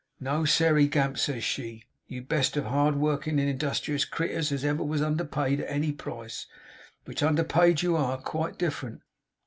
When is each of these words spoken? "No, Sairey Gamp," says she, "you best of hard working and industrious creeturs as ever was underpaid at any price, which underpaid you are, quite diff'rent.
"No, 0.19 0.45
Sairey 0.45 0.87
Gamp," 0.87 1.19
says 1.19 1.43
she, 1.43 1.83
"you 2.07 2.23
best 2.23 2.57
of 2.57 2.65
hard 2.65 2.95
working 2.95 3.39
and 3.39 3.47
industrious 3.47 4.03
creeturs 4.03 4.51
as 4.51 4.65
ever 4.65 4.83
was 4.83 4.99
underpaid 5.03 5.59
at 5.59 5.69
any 5.69 5.91
price, 5.91 6.47
which 7.05 7.21
underpaid 7.21 7.83
you 7.83 7.95
are, 7.95 8.17
quite 8.17 8.57
diff'rent. 8.57 9.03